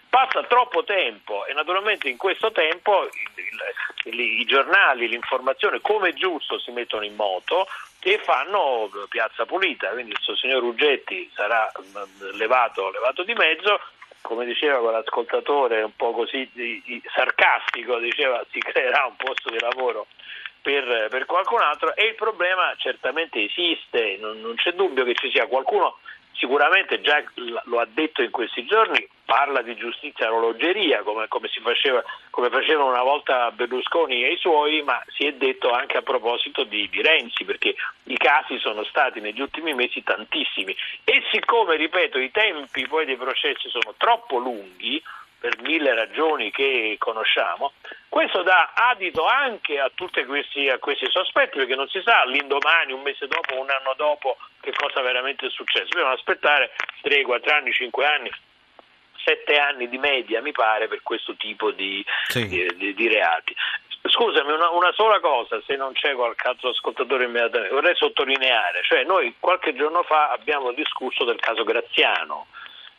passa 0.09 0.43
troppo 0.43 0.83
tempo 0.83 1.47
e 1.47 1.53
naturalmente 1.53 2.07
in 2.07 2.17
questo 2.17 2.51
tempo 2.51 3.05
il, 3.05 4.13
il, 4.13 4.19
i 4.19 4.45
giornali, 4.45 5.07
l'informazione 5.07 5.81
come 5.81 6.13
giusto 6.13 6.59
si 6.59 6.69
mettono 6.69 7.03
in 7.03 7.15
moto, 7.15 7.67
e 8.01 8.19
fanno 8.23 8.91
piazza 9.09 9.47
pulita, 9.47 9.89
quindi 9.89 10.11
il 10.11 10.19
suo 10.21 10.35
signor 10.35 10.61
Uggetti 10.61 11.31
sarà 11.33 11.69
mm, 11.81 12.37
levato, 12.37 12.91
levato 12.91 13.23
di 13.23 13.33
mezzo, 13.33 13.79
come 14.21 14.45
diceva 14.45 14.77
quell'ascoltatore 14.77 15.81
un 15.81 15.95
po' 15.95 16.11
così 16.11 16.47
di, 16.53 16.79
di, 16.85 17.01
sarcastico, 17.11 17.97
diceva 17.97 18.45
si 18.51 18.59
creerà 18.59 19.05
un 19.05 19.15
posto 19.15 19.49
di 19.49 19.59
lavoro 19.59 20.05
per, 20.61 21.07
per, 21.09 21.25
qualcun 21.25 21.61
altro. 21.61 21.95
E 21.95 22.05
il 22.05 22.15
problema 22.15 22.73
certamente 22.77 23.43
esiste, 23.43 24.17
non, 24.19 24.39
non 24.41 24.55
c'è 24.55 24.71
dubbio 24.73 25.03
che 25.03 25.15
ci 25.15 25.31
sia 25.31 25.47
qualcuno 25.47 25.97
sicuramente 26.39 27.01
già 27.01 27.21
lo 27.65 27.79
ha 27.79 27.87
detto 27.91 28.23
in 28.23 28.31
questi 28.31 28.65
giorni, 28.65 29.05
parla 29.25 29.61
di 29.61 29.75
giustizia 29.75 30.27
orologeria 30.27 31.03
come, 31.03 31.27
come, 31.27 31.49
faceva, 31.61 32.01
come 32.29 32.49
facevano 32.49 32.89
una 32.89 33.03
volta 33.03 33.51
Berlusconi 33.51 34.23
e 34.23 34.31
i 34.31 34.37
suoi, 34.37 34.81
ma 34.81 35.03
si 35.09 35.25
è 35.25 35.33
detto 35.33 35.69
anche 35.69 35.97
a 35.97 36.01
proposito 36.01 36.63
di, 36.63 36.89
di, 36.89 37.01
Renzi, 37.01 37.43
perché 37.43 37.75
i 38.03 38.17
casi 38.17 38.57
sono 38.57 38.83
stati 38.85 39.19
negli 39.19 39.41
ultimi 39.41 39.73
mesi 39.73 40.01
tantissimi. 40.01 40.75
E 41.03 41.21
siccome, 41.31 41.75
ripeto, 41.75 42.17
i 42.17 42.31
tempi 42.31 42.87
poi 42.87 43.05
dei 43.05 43.17
processi 43.17 43.69
sono 43.69 43.93
troppo 43.97 44.37
lunghi, 44.37 45.01
per 45.39 45.61
mille 45.61 45.93
ragioni 45.93 46.51
che 46.51 46.95
conosciamo, 46.99 47.73
Questo 48.09 48.41
dà 48.43 48.73
adito 48.73 49.25
anche 49.25 49.79
a 49.79 49.89
tutti 49.93 50.23
questi, 50.25 50.67
a 50.67 50.79
questi 50.79 51.09
sospetti 51.09 51.57
perché 51.57 51.75
non 51.75 51.87
si 51.87 52.01
sa 52.03 52.25
l'indomani, 52.25 52.91
un 52.91 53.01
mese 53.01 53.27
dopo, 53.27 53.59
un 53.59 53.69
anno 53.69 53.93
dopo 53.95 54.37
che 54.59 54.73
cosa 54.73 55.01
veramente 55.01 55.45
è 55.45 55.49
successo. 55.49 55.87
Dobbiamo 55.89 56.13
aspettare 56.13 56.71
3, 57.01 57.21
4 57.21 57.53
anni, 57.53 57.71
5 57.71 58.05
anni 58.05 58.31
sette 59.23 59.57
anni 59.57 59.89
di 59.89 59.97
media, 59.97 60.41
mi 60.41 60.51
pare, 60.51 60.87
per 60.87 61.01
questo 61.03 61.35
tipo 61.35 61.71
di, 61.71 62.03
sì. 62.27 62.47
di, 62.47 62.65
di, 62.75 62.93
di 62.93 63.07
reati. 63.07 63.55
Scusami, 64.01 64.51
una, 64.51 64.69
una, 64.71 64.91
sola 64.93 65.19
cosa, 65.19 65.61
se 65.65 65.75
non 65.75 65.91
c'è 65.93 66.15
qualche 66.15 66.47
altro 66.47 66.69
ascoltatore 66.69 67.25
immediatamente, 67.25 67.73
vorrei 67.73 67.95
sottolineare, 67.95 68.81
cioè 68.83 69.03
noi 69.03 69.35
qualche 69.39 69.75
giorno 69.75 70.03
fa 70.03 70.29
abbiamo 70.29 70.71
discusso 70.71 71.25
del 71.25 71.39
caso 71.39 71.63
Graziano 71.63 72.47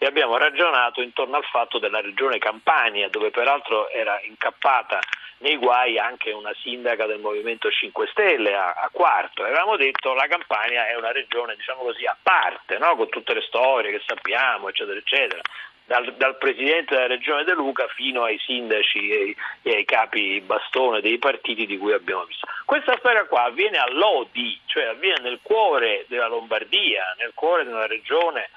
e 0.03 0.07
abbiamo 0.07 0.39
ragionato 0.39 1.03
intorno 1.03 1.37
al 1.37 1.45
fatto 1.45 1.79
della 1.79 2.01
regione 2.01 2.39
Campania, 2.39 3.11
dove 3.11 3.31
peraltro 3.31 3.91
era 3.91 4.19
incappata 4.23 4.99
nei 5.41 5.59
guai 5.59 5.99
anche 5.99 6.33
una 6.33 6.55
sindaca 6.63 7.05
del 7.05 7.19
Movimento 7.19 7.71
5 7.71 8.07
Stelle 8.07 8.55
a, 8.55 8.73
a 8.73 8.89
Quarto. 8.91 9.43
Avevamo 9.43 9.77
detto 9.77 10.13
che 10.13 10.17
la 10.17 10.27
Campania 10.27 10.89
è 10.89 10.97
una 10.97 11.13
regione, 11.13 11.55
diciamo 11.55 11.83
così, 11.83 12.07
a 12.07 12.17
parte, 12.23 12.79
no? 12.79 12.97
con 12.97 13.11
tutte 13.11 13.35
le 13.35 13.43
storie 13.43 13.91
che 13.91 14.03
sappiamo, 14.07 14.71
eccetera, 14.71 14.99
eccetera 14.99 15.43
dal, 15.85 16.15
dal, 16.15 16.39
Presidente 16.39 16.95
della 16.95 17.09
Regione 17.09 17.45
De 17.45 17.53
Luca 17.53 17.87
fino 17.89 18.23
ai 18.23 18.39
sindaci 18.39 19.11
e, 19.11 19.37
e, 19.63 19.75
ai 19.75 19.85
capi 19.85 20.41
bastone 20.41 21.03
dei 21.03 21.19
partiti 21.19 21.67
di 21.67 21.77
cui 21.77 21.93
abbiamo 21.93 22.25
visto. 22.25 22.47
Questa 22.65 22.97
storia 22.99 23.25
qua 23.25 23.43
avviene 23.43 23.77
a 23.77 23.91
Lodi, 23.91 24.59
cioè 24.65 24.85
avviene 24.85 25.19
nel 25.21 25.41
cuore 25.43 26.07
della 26.09 26.29
Lombardia, 26.29 27.15
nel 27.19 27.33
cuore 27.35 27.65
di 27.65 27.73
una 27.73 27.87
regione 27.87 28.49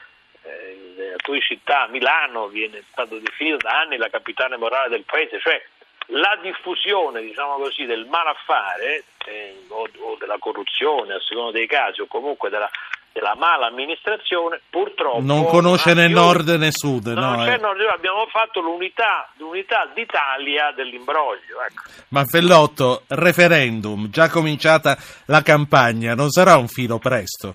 eh, 0.44 0.94
della 0.96 1.18
tua 1.18 1.40
città, 1.40 1.88
Milano, 1.90 2.48
viene 2.48 2.84
stato 2.92 3.18
definito 3.18 3.58
da 3.58 3.80
anni 3.82 3.98
la 3.98 4.10
capitale 4.10 4.58
morale 4.58 4.90
del 4.90 5.04
paese, 5.04 5.40
cioè 5.40 5.62
la 6.08 6.38
diffusione 6.42 7.22
diciamo 7.22 7.56
così, 7.56 7.86
del 7.86 8.06
malaffare 8.06 9.04
eh, 9.26 9.64
o, 9.70 9.88
o, 10.00 10.16
della 10.20 10.38
corruzione 10.38 11.14
a 11.14 11.20
seconda 11.22 11.52
dei 11.52 11.68
casi 11.68 12.02
o 12.02 12.08
comunque 12.08 12.50
della 12.50 12.70
della 13.14 13.36
mala 13.36 13.68
amministrazione 13.68 14.60
purtroppo 14.72 15.22
non 15.22 15.46
conosce 15.46 15.94
né 15.94 16.08
nord 16.08 16.50
né 16.50 16.72
sud 16.72 17.06
no, 17.06 17.44
c'è 17.44 17.54
eh. 17.54 17.58
nord, 17.58 17.80
abbiamo 17.82 18.26
fatto 18.26 18.60
l'unità, 18.60 19.30
l'unità 19.38 19.88
d'Italia 19.94 20.72
dell'imbroglio 20.76 21.62
ecco. 21.62 21.84
ma 22.10 22.26
Fellotto 22.26 23.04
referendum 23.10 24.10
già 24.10 24.30
cominciata 24.30 24.98
la 25.28 25.44
campagna 25.44 26.16
non 26.16 26.32
sarà 26.32 26.58
un 26.58 26.68
filo 26.68 26.98
presto 26.98 27.54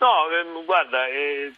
no 0.00 0.28
eh, 0.30 0.64
guarda 0.64 1.06
eh, 1.06 1.52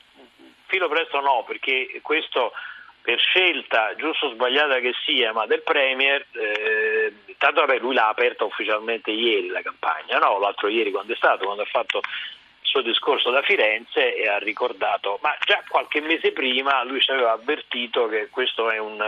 filo 0.67 0.89
presto 0.89 1.21
no 1.21 1.45
perché 1.47 2.01
questo 2.03 2.53
per 3.01 3.19
scelta 3.19 3.95
giusto 3.97 4.27
o 4.27 4.31
sbagliata 4.31 4.79
che 4.79 4.93
sia 5.05 5.33
ma 5.33 5.47
del 5.47 5.63
Premier 5.63 6.25
eh, 6.33 7.13
tanto 7.39 7.61
vabbè 7.61 7.79
lui 7.79 7.95
l'ha 7.95 8.09
aperta 8.09 8.45
ufficialmente 8.45 9.11
ieri 9.11 9.49
la 9.49 9.63
campagna 9.63 10.19
no? 10.19 10.39
l'altro 10.39 10.69
ieri 10.69 10.93
quando 10.93 11.13
è 11.13 11.17
stato 11.17 11.45
quando 11.45 11.63
ha 11.63 11.67
fatto 11.67 12.01
suo 12.73 12.81
discorso 12.81 13.31
da 13.31 13.43
Firenze 13.43 14.17
e 14.17 14.27
ha 14.29 14.39
ricordato, 14.39 15.19
ma 15.21 15.37
già 15.45 15.63
qualche 15.69 16.01
mese 16.01 16.33
prima 16.33 16.83
lui 16.85 17.01
ci 17.01 17.11
aveva 17.11 17.33
avvertito 17.33 18.09
che 18.09 18.29
questo 18.31 18.71
è 18.71 18.79
un 18.79 18.99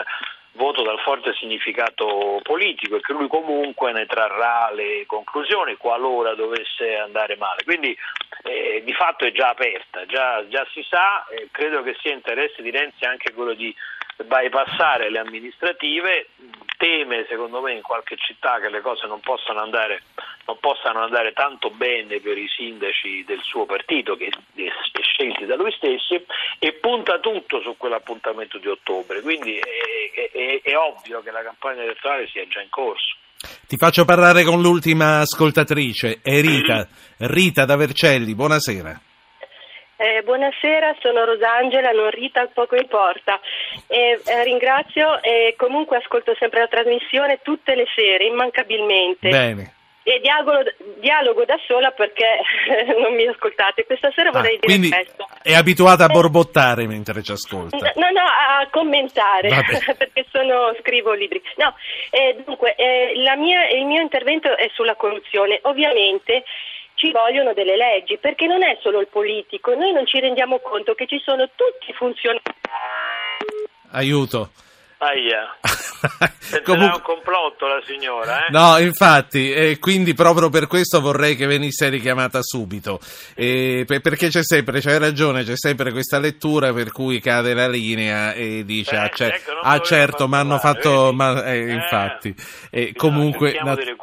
voto 0.54 0.82
dal 0.82 1.00
forte 1.00 1.32
significato 1.34 2.40
politico 2.42 2.96
e 2.96 3.00
che 3.00 3.12
lui 3.12 3.28
comunque 3.28 3.92
ne 3.92 4.06
trarrà 4.06 4.70
le 4.73 5.04
conclusioni 5.06 5.76
qualora 5.76 6.34
dovesse 6.34 6.96
andare 6.96 7.37
male. 7.37 7.62
Quindi 7.64 7.96
eh, 8.42 8.82
di 8.84 8.92
fatto 8.92 9.25
è 9.25 9.32
già 9.32 9.49
aperta, 9.49 10.06
già, 10.06 10.46
già 10.49 10.66
si 10.73 10.84
sa, 10.88 11.26
eh, 11.28 11.49
credo 11.50 11.82
che 11.82 11.96
sia 12.00 12.12
interesse 12.12 12.62
di 12.62 12.70
Renzi 12.70 13.04
anche 13.04 13.32
quello 13.32 13.54
di 13.54 13.75
bypassare 14.23 15.11
le 15.11 15.18
amministrative, 15.18 16.28
teme 16.76 17.26
secondo 17.28 17.61
me 17.61 17.73
in 17.73 17.82
qualche 17.82 18.16
città 18.16 18.61
che 18.61 18.68
le 18.68 18.80
cose 18.80 19.06
non 19.06 19.20
possano 19.20 19.61
andare, 19.61 20.02
non 20.46 20.58
possano 20.61 21.00
andare 21.00 21.32
tanto 21.32 21.70
bene 21.70 22.20
per 22.20 22.38
i 22.38 22.46
sindaci 22.49 23.25
del 23.25 23.40
suo 23.42 23.64
partito 23.64 24.16
che 24.16 24.30
è 24.54 25.00
scelti 25.00 25.46
da 25.46 25.56
lui 25.56 25.73
stesso 25.73 26.23
e 26.58 26.73
punta 26.75 27.18
tutto 27.18 27.61
su 27.61 27.76
quell'appuntamento 27.76 28.58
di 28.58 28.68
ottobre, 28.68 29.20
quindi 29.20 29.58
è, 30.14 30.30
è, 30.30 30.61
è 30.62 30.76
ovvio 30.76 31.21
che 31.23 31.30
la 31.30 31.42
campagna 31.42 31.83
elettorale 31.83 32.26
sia 32.28 32.47
già 32.47 32.61
in 32.61 32.71
corso. 32.71 33.16
Ti 33.66 33.76
faccio 33.76 34.04
parlare 34.04 34.44
con 34.44 34.62
l'ultima 34.62 35.21
ascoltatrice, 35.21 36.21
è 36.23 36.40
Rita, 36.40 36.87
Rita 37.18 37.64
da 37.64 37.76
Vercelli, 37.76 38.35
buonasera. 38.35 39.00
Eh, 39.97 40.23
buonasera, 40.23 40.97
sono 41.00 41.25
Rosangela, 41.25 41.90
non 41.90 42.11
Rita, 42.11 42.47
poco 42.52 42.75
importa. 42.76 43.40
Eh, 43.87 44.21
eh, 44.25 44.44
ringrazio 44.44 45.23
e 45.23 45.54
comunque 45.56 45.99
ascolto 45.99 46.35
sempre 46.38 46.61
la 46.61 46.66
trasmissione 46.66 47.40
tutte 47.42 47.75
le 47.75 47.85
sere, 47.94 48.26
immancabilmente. 48.26 49.28
Bene. 49.28 49.75
E 50.06 50.20
dialogo, 50.20 50.70
dialogo 51.00 51.44
da 51.46 51.58
sola 51.66 51.90
perché 51.90 52.40
non 53.00 53.14
mi 53.14 53.26
ascoltate. 53.26 53.87
Questa 53.87 54.12
sera 54.14 54.30
vorrei 54.30 54.58
ah, 54.61 54.66
dire 54.66 54.88
questo. 54.88 55.26
È 55.42 55.54
abituata 55.54 56.04
a 56.04 56.08
borbottare 56.08 56.87
mentre 56.87 57.23
ci 57.23 57.32
ascolta? 57.32 57.76
No, 57.96 58.11
no, 58.11 58.20
a 58.20 58.68
commentare 58.70 59.49
perché 59.96 60.26
sono, 60.30 60.76
scrivo 60.80 61.12
libri. 61.12 61.42
No, 61.56 61.75
eh, 62.11 62.37
dunque, 62.44 62.75
eh, 62.75 63.14
mia, 63.37 63.68
il 63.70 63.87
mio 63.87 64.02
intervento 64.02 64.54
è 64.56 64.70
sulla 64.75 64.94
corruzione. 64.94 65.58
Ovviamente 65.62 66.44
ci 66.94 67.11
vogliono 67.11 67.52
delle 67.54 67.76
leggi, 67.76 68.18
perché 68.18 68.46
non 68.46 68.62
è 68.62 68.78
solo 68.80 69.00
il 69.00 69.08
politico, 69.08 69.75
noi 69.75 69.92
non 69.92 70.06
ci 70.06 70.20
rendiamo 70.20 70.58
conto 70.61 70.94
che 70.94 71.06
ci 71.06 71.20
sono 71.25 71.49
tutti 71.54 71.90
i 71.90 71.94
funzionari. 71.94 72.42
Aiuto. 73.92 74.50
Aia. 75.04 75.56
Comunque... 76.64 76.96
un 76.96 77.02
complotto 77.02 77.66
la 77.66 77.82
signora, 77.87 78.46
eh? 78.46 78.50
No, 78.50 78.78
infatti, 78.78 79.52
e 79.52 79.78
quindi 79.78 80.14
proprio 80.14 80.50
per 80.50 80.66
questo 80.66 81.00
vorrei 81.00 81.37
che 81.37 81.46
venisse 81.46 81.88
richiamata 81.88 82.42
subito, 82.42 83.00
e 83.34 83.84
perché 83.87 84.28
c'è 84.28 84.42
sempre, 84.44 84.80
c'hai 84.80 84.99
ragione, 84.99 85.44
c'è 85.44 85.56
sempre 85.56 85.92
questa 85.92 86.18
lettura 86.18 86.73
per 86.73 86.92
cui 86.92 87.20
cade 87.20 87.54
la 87.54 87.68
linea 87.68 88.34
e 88.34 88.64
dice, 88.64 88.94
eh, 88.94 88.99
ah, 88.99 89.08
cer- 89.08 89.34
ecco, 89.34 89.52
ah 89.62 89.80
certo, 89.80 90.28
ma 90.28 90.40
hanno 90.40 90.58
fatto, 90.58 91.12
ma, 91.12 91.44
eh, 91.44 91.73
infatti, 91.73 92.34
e 92.70 92.92
comunque, 92.94 93.58
nat- 93.62 93.96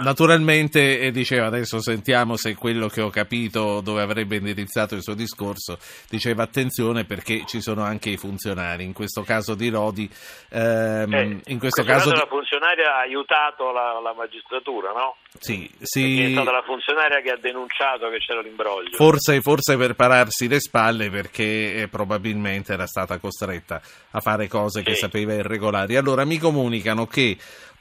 naturalmente, 0.00 1.00
e 1.00 1.10
diceva, 1.10 1.46
adesso 1.46 1.80
sentiamo 1.80 2.36
se 2.36 2.54
quello 2.54 2.88
che 2.88 3.02
ho 3.02 3.10
capito 3.10 3.80
dove 3.82 4.02
avrebbe 4.02 4.36
indirizzato 4.36 4.94
il 4.94 5.02
suo 5.02 5.14
discorso, 5.14 5.78
diceva 6.08 6.42
attenzione 6.42 7.04
perché 7.04 7.44
ci 7.46 7.60
sono 7.60 7.82
anche 7.82 8.10
i 8.10 8.16
funzionari, 8.16 8.84
in 8.84 8.94
questo 8.94 9.22
caso 9.22 9.54
di 9.54 9.68
Rodi, 9.68 10.10
ehm, 10.50 11.12
eh, 11.12 11.40
in 11.46 11.58
questo 11.58 11.82
caso... 11.82 12.10
La 12.10 12.26
funzionaria 12.28 12.96
ha 12.96 13.00
aiutato 13.00 13.72
la, 13.72 14.00
la 14.02 14.14
magistratura, 14.14 14.92
no? 14.92 15.16
Sì, 15.38 15.70
sì. 15.80 16.22
è 16.22 16.30
stata 16.30 16.50
la 16.50 16.62
funzionaria 16.62 17.20
che 17.20 17.30
ha 17.30 17.36
denunciato 17.36 18.08
che 18.08 18.18
c'era 18.18 18.40
l'imbroglio. 18.40 18.96
Forse, 18.96 19.40
forse 19.40 19.76
per 19.76 19.94
pararsi 19.94 20.48
le 20.48 20.60
spalle 20.60 21.10
perché 21.10 21.82
eh, 21.82 21.88
probabilmente 21.88 22.72
era 22.72 22.86
stata 22.86 23.18
costretta 23.18 23.80
a 24.12 24.20
fare 24.20 24.48
cose 24.48 24.80
sì. 24.80 24.84
che 24.86 24.94
sapeva 24.94 25.34
irregolari. 25.34 25.96
Allora 25.96 26.24
mi 26.24 26.38
comunicano 26.38 27.06
che 27.06 27.36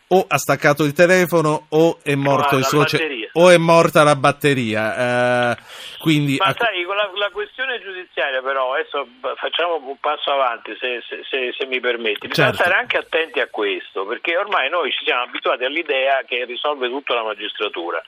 o 0.08 0.26
ha 0.28 0.38
staccato 0.38 0.84
il 0.84 0.94
telefono 0.94 1.66
o 1.70 2.00
è 2.04 2.16
morto 2.16 2.58
il 2.58 2.66
suo 2.66 2.86
ce- 2.86 3.23
o 3.34 3.50
è 3.50 3.58
morta 3.58 4.04
la 4.04 4.16
batteria. 4.16 5.52
Uh, 5.52 5.56
quindi 6.00 6.38
Ma 6.38 6.54
sai, 6.58 6.84
la, 6.84 7.10
la, 7.16 7.30
questione 7.30 7.82
giudiziaria 7.82 8.42
però, 8.42 8.74
adesso 8.74 9.08
facciamo 9.36 9.76
un 9.76 9.98
passo 10.00 10.32
avanti 10.32 10.76
se, 10.80 11.02
se, 11.08 11.24
se, 11.30 11.54
se 11.58 11.66
mi 11.66 11.80
permetti, 11.80 12.28
bisogna 12.28 12.50
certo. 12.50 12.64
stare 12.64 12.80
anche 12.80 12.98
attenti 12.98 13.40
a 13.40 13.48
questo, 13.48 14.06
perché 14.06 14.38
ormai 14.38 14.70
noi 14.70 14.92
ci 14.92 15.06
siamo 15.06 15.24
abituati 15.24 15.64
all'idea 15.64 16.24
che 16.24 16.46
risolve 16.46 16.90
tutto 16.90 17.14
la 17.14 17.24
magistratura. 17.24 18.04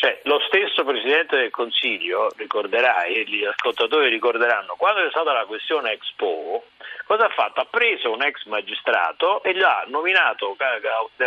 Cioè, 0.00 0.18
lo 0.24 0.40
stesso 0.48 0.82
Presidente 0.82 1.36
del 1.36 1.50
Consiglio, 1.50 2.32
ricorderai, 2.34 3.16
e 3.16 3.24
gli 3.24 3.44
ascoltatori 3.44 4.08
ricorderanno, 4.08 4.74
quando 4.78 5.04
è 5.04 5.10
stata 5.10 5.30
la 5.34 5.44
questione 5.44 5.92
Expo, 5.92 6.64
cosa 7.04 7.26
ha 7.26 7.28
fatto? 7.28 7.60
Ha 7.60 7.66
preso 7.68 8.10
un 8.10 8.22
ex 8.22 8.46
magistrato 8.46 9.42
e 9.42 9.52
l'ha 9.52 9.84
nominato 9.88 10.56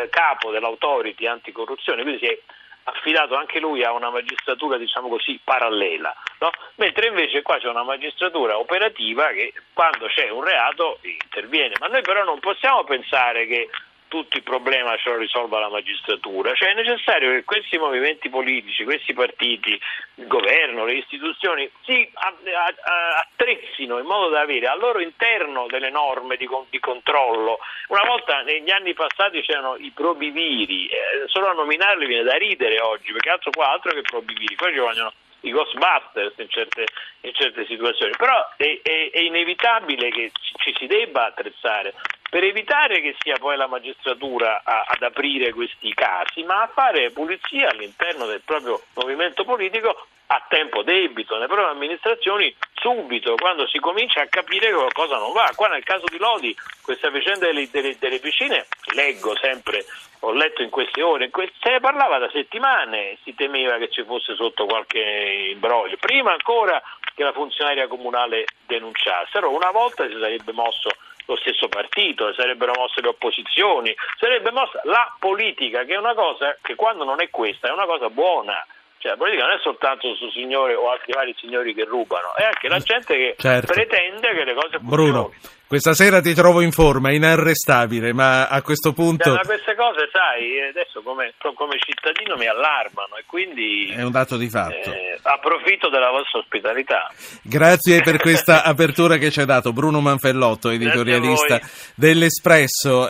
capo 0.09 0.49
dell'autority 0.49 1.27
anticorruzione, 1.27 2.01
quindi 2.01 2.25
si 2.25 2.31
è 2.31 2.39
affidato 2.83 3.35
anche 3.35 3.59
lui 3.59 3.83
a 3.83 3.91
una 3.91 4.09
magistratura, 4.09 4.77
diciamo 4.77 5.07
così, 5.07 5.39
parallela, 5.43 6.13
no? 6.39 6.51
mentre 6.75 7.07
invece 7.07 7.41
qua 7.41 7.57
c'è 7.57 7.67
una 7.67 7.83
magistratura 7.83 8.57
operativa 8.57 9.27
che 9.29 9.53
quando 9.73 10.07
c'è 10.07 10.29
un 10.29 10.43
reato 10.43 10.99
interviene. 11.01 11.75
Ma 11.79 11.87
noi 11.87 12.01
però 12.01 12.23
non 12.23 12.39
possiamo 12.39 12.83
pensare 12.83 13.45
che 13.47 13.69
tutto 14.13 14.37
il 14.37 14.43
problema 14.43 14.95
ce 14.97 15.09
lo 15.09 15.17
risolva 15.17 15.57
la 15.57 15.69
magistratura, 15.69 16.53
cioè 16.53 16.69
è 16.69 16.73
necessario 16.75 17.31
che 17.31 17.43
questi 17.43 17.79
movimenti 17.79 18.29
politici, 18.29 18.83
questi 18.83 19.11
partiti, 19.11 19.71
il 20.15 20.27
governo, 20.27 20.85
le 20.85 20.97
istituzioni 20.97 21.67
si 21.81 22.07
attrezzino 22.13 23.97
in 23.97 24.05
modo 24.05 24.29
da 24.29 24.41
avere 24.41 24.67
al 24.67 24.77
loro 24.77 24.99
interno 24.99 25.65
delle 25.65 25.89
norme 25.89 26.37
di, 26.37 26.47
di 26.69 26.79
controllo. 26.79 27.57
Una 27.87 28.03
volta 28.03 28.43
negli 28.43 28.69
anni 28.69 28.93
passati 28.93 29.41
c'erano 29.41 29.77
i 29.77 29.89
probiviri, 29.89 30.85
eh, 30.85 31.23
solo 31.25 31.47
a 31.47 31.53
nominarli 31.53 32.05
viene 32.05 32.21
da 32.21 32.35
ridere 32.35 32.79
oggi, 32.81 33.11
perché 33.13 33.31
altro 33.31 33.49
qua 33.49 33.71
altro 33.71 33.93
che 33.93 34.01
probiviri, 34.01 34.53
poi 34.53 34.73
ci 34.73 34.79
vogliono 34.79 35.11
i 35.39 35.51
Ghostbusters 35.51 36.33
in 36.37 36.49
certe, 36.49 36.85
in 37.21 37.33
certe 37.33 37.65
situazioni, 37.65 38.11
però 38.15 38.47
è, 38.57 38.79
è, 38.83 39.09
è, 39.11 39.19
inevitabile 39.21 40.09
che 40.09 40.31
ci 40.57 40.75
si 40.77 40.85
debba 40.85 41.25
attrezzare 41.25 41.95
per 42.33 42.43
evitare 42.45 42.99
che 42.99 43.15
sia 43.19 43.37
poi 43.37 43.55
la 43.55 43.67
magistratura 43.67 44.63
a, 44.63 44.85
ad 44.87 45.03
aprire 45.03 45.53
questi 45.53 45.93
casi, 45.93 46.41
ma 46.41 46.63
a 46.63 46.67
fare 46.73 47.11
pulizia 47.11 47.69
all'interno 47.69 48.25
del 48.25 48.41
proprio 48.43 48.81
movimento 48.95 49.43
politico 49.43 50.07
a 50.25 50.43
tempo 50.47 50.81
debito, 50.81 51.35
nelle 51.35 51.45
proprie 51.45 51.67
amministrazioni 51.67 52.51
subito, 52.73 53.35
quando 53.35 53.67
si 53.67 53.77
comincia 53.77 54.21
a 54.21 54.27
capire 54.29 54.69
che 54.69 54.73
qualcosa 54.73 55.19
non 55.19 55.31
va. 55.31 55.51
Qua 55.55 55.67
nel 55.67 55.83
caso 55.83 56.05
di 56.09 56.17
Lodi, 56.17 56.57
questa 56.81 57.11
vicenda 57.11 57.45
delle, 57.45 57.69
delle, 57.69 57.95
delle 57.99 58.17
piscine, 58.17 58.65
leggo 58.95 59.37
sempre, 59.37 59.85
ho 60.21 60.31
letto 60.31 60.63
in 60.63 60.71
queste 60.71 61.03
ore, 61.03 61.25
in 61.25 61.31
queste, 61.31 61.53
se 61.61 61.69
ne 61.69 61.79
parlava 61.81 62.17
da 62.17 62.31
settimane, 62.31 63.19
si 63.21 63.35
temeva 63.35 63.77
che 63.77 63.91
ci 63.91 64.03
fosse 64.05 64.33
sotto 64.33 64.65
qualche 64.65 65.51
imbroglio, 65.51 65.97
prima 65.99 66.31
ancora 66.31 66.81
che 67.13 67.21
la 67.21 67.31
funzionaria 67.31 67.85
comunale 67.85 68.45
denunciasse, 68.65 69.37
allora 69.37 69.55
una 69.55 69.71
volta 69.71 70.07
si 70.07 70.17
sarebbe 70.19 70.51
mosso 70.51 70.89
lo 71.25 71.35
stesso 71.37 71.67
partito, 71.67 72.33
sarebbero 72.33 72.73
mosse 72.75 73.01
le 73.01 73.09
opposizioni, 73.09 73.93
sarebbe 74.19 74.51
mossa 74.51 74.81
la 74.83 75.15
politica, 75.19 75.83
che 75.83 75.93
è 75.93 75.97
una 75.97 76.13
cosa 76.13 76.57
che 76.61 76.75
quando 76.75 77.03
non 77.03 77.21
è 77.21 77.29
questa 77.29 77.67
è 77.67 77.71
una 77.71 77.85
cosa 77.85 78.09
buona. 78.09 78.65
Cioè, 79.03 79.11
la 79.11 79.17
politica 79.17 79.43
non 79.43 79.57
è 79.57 79.59
soltanto 79.59 80.15
su 80.15 80.29
signore 80.29 80.75
o 80.75 80.89
altri 80.89 81.11
vari 81.11 81.35
signori 81.37 81.73
che 81.73 81.83
rubano, 81.83 82.33
è 82.35 82.45
anche 82.45 82.69
la 82.69 82.79
gente 82.79 83.13
che 83.13 83.35
certo. 83.37 83.73
pretende 83.73 84.33
che 84.33 84.45
le 84.45 84.53
cose 84.53 84.79
funzionino. 84.79 85.11
Bruno, 85.11 85.31
questa 85.73 85.93
sera 85.93 86.21
ti 86.21 86.33
trovo 86.33 86.61
in 86.61 86.71
forma, 86.71 87.11
inarrestabile, 87.11 88.13
ma 88.13 88.47
a 88.47 88.61
questo 88.61 88.93
punto... 88.93 89.23
Cioè, 89.23 89.33
ma 89.33 89.41
queste 89.41 89.75
cose, 89.75 90.07
sai, 90.09 90.69
adesso 90.69 91.01
come, 91.01 91.33
come, 91.55 91.77
cittadino 91.79 92.37
mi 92.37 92.45
allarmano 92.45 93.17
e 93.17 93.23
quindi... 93.25 93.91
È 93.91 94.03
un 94.03 94.11
dato 94.11 94.37
di 94.37 94.49
fatto. 94.49 94.93
Eh, 94.93 95.19
approfitto 95.21 95.89
della 95.89 96.11
vostra 96.11 96.39
ospitalità. 96.39 97.11
Grazie 97.41 98.03
per 98.03 98.19
questa 98.19 98.61
apertura 98.63 99.17
che 99.17 99.31
ci 99.31 99.41
ha 99.41 99.45
dato 99.45 99.73
Bruno 99.73 99.99
Manfellotto, 99.99 100.69
editorialista 100.69 101.59
dell'Espresso. 101.95 103.01